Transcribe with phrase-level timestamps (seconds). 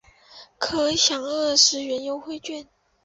[0.57, 2.41] 可享二十元优惠